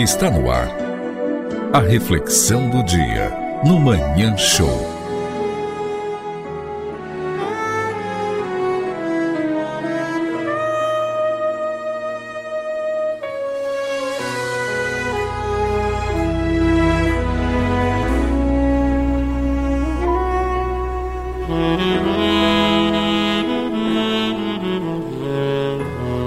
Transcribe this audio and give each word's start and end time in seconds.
Está 0.00 0.30
no 0.30 0.50
ar. 0.50 0.66
A 1.74 1.80
reflexão 1.80 2.70
do 2.70 2.82
dia 2.82 3.60
no 3.66 3.78
Manhã 3.78 4.34
Show. 4.34 4.66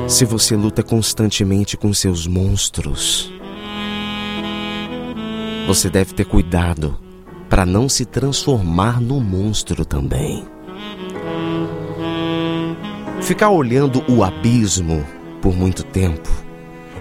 Se 0.08 0.26
você 0.26 0.56
luta 0.56 0.84
constantemente 0.84 1.76
com 1.76 1.92
seus 1.92 2.28
monstros, 2.28 3.34
você 5.66 5.90
deve 5.90 6.14
ter 6.14 6.26
cuidado 6.26 6.98
para 7.50 7.66
não 7.66 7.88
se 7.88 8.06
transformar 8.06 9.00
no 9.00 9.20
monstro 9.20 9.86
também. 9.86 10.46
Ficar 13.22 13.50
olhando 13.50 14.04
o 14.12 14.24
abismo 14.24 15.06
por 15.42 15.56
muito 15.56 15.84
tempo 15.84 16.30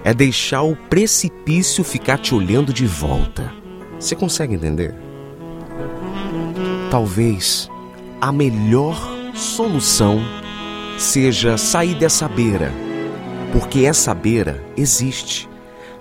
é 0.03 0.13
deixar 0.13 0.61
o 0.61 0.75
precipício 0.75 1.83
ficar 1.83 2.17
te 2.17 2.33
olhando 2.33 2.73
de 2.73 2.85
volta. 2.85 3.51
Você 3.99 4.15
consegue 4.15 4.53
entender? 4.53 4.95
Talvez 6.89 7.69
a 8.21 8.31
melhor 8.31 8.97
solução 9.33 10.21
seja 10.97 11.57
sair 11.57 11.95
dessa 11.95 12.27
beira, 12.27 12.71
porque 13.51 13.85
essa 13.85 14.13
beira 14.13 14.63
existe, 14.77 15.49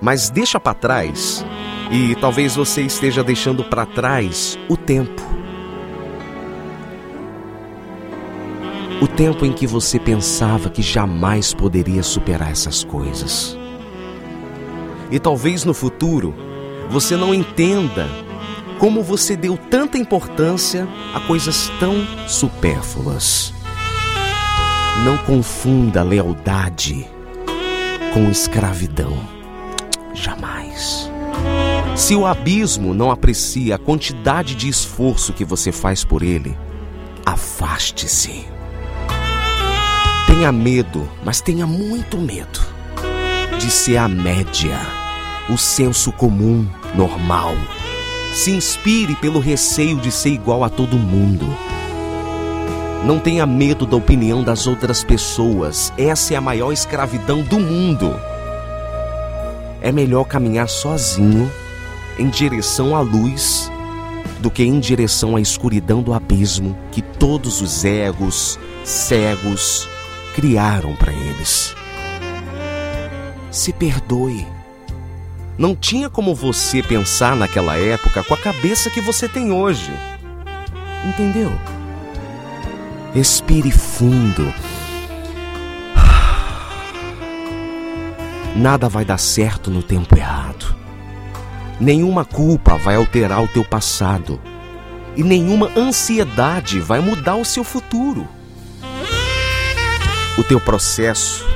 mas 0.01 0.31
deixa 0.31 0.61
para 0.61 0.75
trás 0.75 1.42
e 1.93 2.15
talvez 2.15 2.57
você 2.57 2.81
esteja 2.81 3.23
deixando 3.23 3.63
para 3.63 3.85
trás 3.85 4.59
o 4.67 4.79
tempo. 4.79 5.21
O 8.99 9.07
tempo 9.07 9.45
em 9.45 9.53
que 9.53 9.67
você 9.67 9.99
pensava 9.99 10.71
que 10.71 10.81
jamais 10.81 11.53
poderia 11.53 12.03
superar 12.03 12.51
essas 12.51 12.83
coisas. 12.83 13.59
E 15.11 15.19
talvez 15.19 15.65
no 15.67 15.75
futuro 15.75 16.35
você 16.89 17.15
não 17.15 17.35
entenda 17.35 18.09
como 18.79 19.03
você 19.03 19.37
deu 19.37 19.59
tanta 19.59 19.99
importância 19.99 20.89
a 21.15 21.21
coisas 21.21 21.71
tão 21.79 22.07
supérfluas. 22.27 23.53
Não 25.05 25.19
confunda 25.19 26.03
lealdade 26.03 27.07
com 28.15 28.31
escravidão. 28.31 29.19
Jamais. 30.15 31.02
Se 31.95 32.17
o 32.17 32.27
abismo 32.27 32.95
não 32.95 33.11
aprecia 33.11 33.75
a 33.75 33.79
quantidade 33.79 34.55
de 34.55 34.67
esforço 34.69 35.33
que 35.33 35.45
você 35.45 35.71
faz 35.71 36.03
por 36.05 36.23
ele, 36.23 36.57
afaste-se. 37.25 38.47
Tenha 40.27 40.51
medo, 40.51 41.07
mas 41.23 41.43
tenha 41.43 41.67
muito 41.67 42.17
medo 42.17 42.61
de 43.59 43.71
ser 43.71 43.99
a 43.99 44.09
média, 44.09 44.81
o 45.51 45.59
senso 45.59 46.11
comum, 46.13 46.67
normal. 46.95 47.55
Se 48.33 48.51
inspire 48.51 49.15
pelo 49.17 49.39
receio 49.39 49.99
de 49.99 50.11
ser 50.11 50.31
igual 50.31 50.65
a 50.65 50.71
todo 50.71 50.97
mundo. 50.97 51.47
Não 53.05 53.19
tenha 53.19 53.45
medo 53.45 53.85
da 53.85 53.97
opinião 53.97 54.43
das 54.43 54.67
outras 54.67 55.05
pessoas, 55.05 55.93
essa 55.99 56.33
é 56.33 56.37
a 56.39 56.41
maior 56.41 56.73
escravidão 56.73 57.43
do 57.43 57.61
mundo. 57.61 58.19
É 59.83 59.93
melhor 59.93 60.25
caminhar 60.25 60.69
sozinho 60.69 61.53
em 62.19 62.29
direção 62.29 62.97
à 62.97 63.01
luz 63.01 63.71
do 64.41 64.51
que 64.51 64.65
em 64.65 64.81
direção 64.81 65.37
à 65.37 65.41
escuridão 65.41 66.03
do 66.03 66.13
abismo 66.13 66.77
que 66.91 67.01
todos 67.01 67.61
os 67.61 67.85
egos 67.85 68.59
cegos 68.85 69.89
criaram 70.35 70.97
para 70.97 71.13
eles. 71.13 71.75
Se 73.51 73.73
perdoe. 73.73 74.47
Não 75.57 75.77
tinha 75.77 76.09
como 76.09 76.35
você 76.35 76.83
pensar 76.83 77.37
naquela 77.37 77.77
época 77.77 78.25
com 78.25 78.35
a 78.35 78.39
cabeça 78.39 78.91
que 78.91 79.01
você 79.01 79.29
tem 79.29 79.53
hoje. 79.53 79.93
Entendeu? 81.07 81.53
Respire 83.15 83.71
fundo. 83.71 84.45
Nada 88.57 88.89
vai 88.89 89.05
dar 89.05 89.19
certo 89.19 89.71
no 89.71 89.83
tempo 89.83 90.17
errado. 90.17 90.82
Nenhuma 91.81 92.25
culpa 92.25 92.77
vai 92.77 92.97
alterar 92.97 93.43
o 93.43 93.49
teu 93.49 93.65
passado. 93.65 94.41
E 95.17 95.23
nenhuma 95.23 95.71
ansiedade 95.77 96.81
vai 96.81 97.01
mudar 97.01 97.37
o 97.37 97.45
seu 97.45 97.65
futuro. 97.65 98.27
O 100.39 100.43
teu 100.43 100.61
processo 100.61 101.47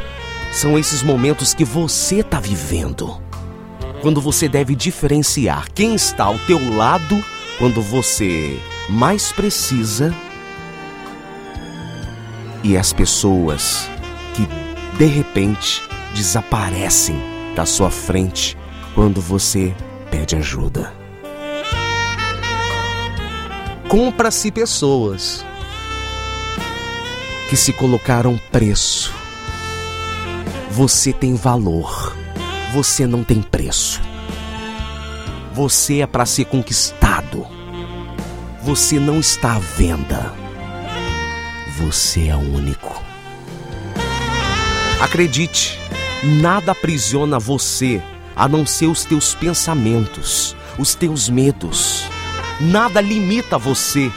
são 0.52 0.78
esses 0.78 1.02
momentos 1.02 1.54
que 1.54 1.64
você 1.64 2.16
está 2.16 2.38
vivendo. 2.40 3.20
Quando 4.02 4.20
você 4.20 4.48
deve 4.48 4.74
diferenciar 4.74 5.66
quem 5.72 5.94
está 5.94 6.24
ao 6.24 6.38
teu 6.40 6.76
lado 6.76 7.22
quando 7.58 7.80
você 7.80 8.60
mais 8.88 9.32
precisa 9.32 10.14
e 12.62 12.76
as 12.76 12.92
pessoas 12.92 13.88
que 14.34 14.46
de 14.98 15.06
repente 15.06 15.82
desaparecem 16.14 17.20
da 17.54 17.64
sua 17.64 17.90
frente 17.90 18.56
quando 18.94 19.20
você 19.20 19.74
pede 20.10 20.36
ajuda. 20.36 20.92
Compra-se 23.88 24.50
pessoas 24.50 25.44
que 27.48 27.56
se 27.56 27.72
colocaram 27.72 28.38
preço. 28.50 29.14
Você 30.70 31.12
tem 31.12 31.34
valor, 31.34 32.16
você 32.72 33.06
não 33.06 33.22
tem 33.22 33.40
preço. 33.40 34.02
Você 35.52 36.00
é 36.00 36.06
para 36.06 36.26
ser 36.26 36.46
conquistado. 36.46 37.46
Você 38.62 38.98
não 38.98 39.20
está 39.20 39.54
à 39.54 39.58
venda. 39.58 40.34
Você 41.78 42.28
é 42.28 42.36
único. 42.36 43.02
Acredite, 45.00 45.78
nada 46.40 46.72
aprisiona 46.72 47.38
você 47.38 48.02
a 48.36 48.46
não 48.46 48.66
ser 48.66 48.86
os 48.86 49.04
teus 49.04 49.34
pensamentos, 49.34 50.54
os 50.78 50.94
teus 50.94 51.28
medos. 51.30 52.04
Nada 52.60 53.00
limita 53.00 53.56
você, 53.56 54.12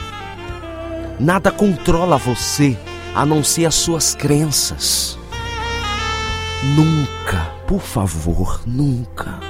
nada 1.18 1.50
controla 1.50 2.18
você 2.18 2.76
a 3.14 3.24
não 3.24 3.42
ser 3.42 3.64
as 3.64 3.74
suas 3.74 4.14
crenças. 4.14 5.18
Nunca, 6.76 7.54
por 7.66 7.80
favor, 7.80 8.60
nunca, 8.66 9.40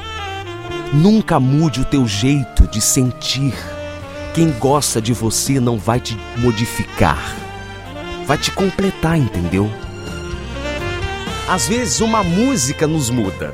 nunca 0.93 1.41
mude 1.41 1.81
o 1.81 1.85
teu 1.85 2.07
jeito 2.07 2.69
de 2.69 2.81
sentir. 2.81 3.53
Quem 4.33 4.53
gosta 4.53 5.03
de 5.03 5.13
você 5.13 5.59
não 5.59 5.77
vai 5.77 5.99
te 5.99 6.17
modificar, 6.37 7.35
vai 8.27 8.39
te 8.39 8.53
completar, 8.53 9.19
entendeu? 9.19 9.69
Às 11.49 11.67
vezes 11.67 12.01
uma 12.01 12.23
música 12.23 12.87
nos 12.87 13.11
muda. 13.11 13.53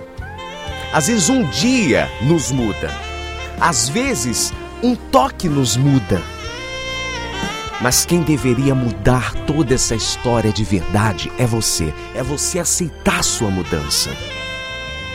Às 0.97 1.09
vezes 1.09 1.29
um 1.29 1.45
dia 1.51 2.11
nos 2.23 2.51
muda. 2.51 2.91
Às 3.61 3.87
vezes 3.87 4.51
um 4.83 4.97
toque 4.97 5.47
nos 5.47 5.77
muda. 5.77 6.23
Mas 7.83 8.07
quem 8.07 8.23
deveria 8.23 8.75
mudar 8.75 9.35
toda 9.47 9.75
essa 9.75 9.95
história 9.95 10.51
de 10.51 10.65
verdade 10.65 11.31
é 11.39 11.45
você. 11.45 11.93
É 12.15 12.23
você 12.23 12.59
aceitar 12.59 13.23
sua 13.23 13.51
mudança. 13.51 14.11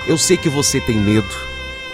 Eu 0.07 0.19
sei 0.19 0.37
que 0.37 0.49
você 0.49 0.79
tem 0.79 0.97
medo. 0.97 1.35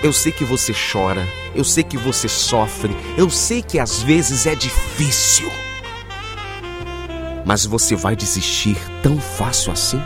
Eu 0.03 0.11
sei 0.11 0.33
que 0.33 0.43
você 0.43 0.73
chora. 0.73 1.25
Eu 1.55 1.63
sei 1.63 1.81
que 1.85 1.95
você 1.95 2.27
sofre. 2.27 2.93
Eu 3.17 3.29
sei 3.29 3.61
que 3.61 3.79
às 3.79 4.03
vezes 4.03 4.47
é 4.47 4.53
difícil. 4.53 5.49
Mas 7.45 7.65
você 7.65 7.95
vai 7.95 8.17
desistir 8.17 8.75
tão 9.01 9.17
fácil 9.17 9.71
assim? 9.71 10.01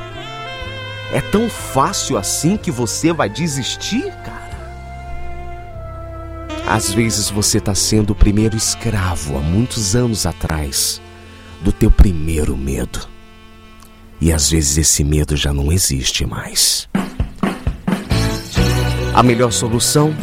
É 1.12 1.20
tão 1.20 1.50
fácil 1.50 2.18
assim 2.18 2.56
que 2.56 2.72
você 2.72 3.12
vai 3.12 3.30
desistir, 3.30 4.10
cara? 4.24 4.50
Às 6.66 6.94
vezes 6.94 7.30
você 7.30 7.58
está 7.58 7.76
sendo 7.76 8.12
o 8.12 8.16
primeiro 8.16 8.56
escravo 8.56 9.38
há 9.38 9.42
muitos 9.42 9.94
anos 9.94 10.26
atrás 10.26 11.02
do 11.62 11.74
teu 11.74 11.92
primeiro 11.92 12.56
medo. 12.56 13.10
E 14.22 14.32
às 14.32 14.50
vezes 14.50 14.78
esse 14.78 15.04
medo 15.04 15.36
já 15.36 15.52
não 15.52 15.70
existe 15.70 16.26
mais. 16.26 16.88
A 19.14 19.22
melhor 19.22 19.52
solução? 19.52 20.16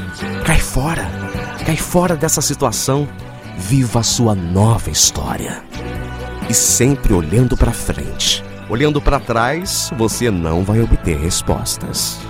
Cai 0.46 0.58
fora. 0.58 1.06
Cai 1.67 1.76
fora 1.76 2.17
dessa 2.17 2.41
situação. 2.41 3.06
Viva 3.58 4.00
a 4.00 4.05
sua 4.05 4.34
nova 4.34 4.88
história. 4.88 5.62
E 6.49 6.55
sempre 6.55 7.12
olhando 7.12 7.58
para 7.58 7.73
frente 7.73 8.48
Olhando 8.70 9.00
para 9.00 9.19
trás, 9.19 9.91
você 9.97 10.31
não 10.31 10.62
vai 10.62 10.82
obter 10.82 11.17
respostas. 11.17 12.20